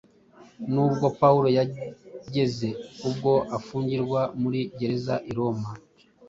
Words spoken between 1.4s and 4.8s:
yageze ubwo afungirwa muri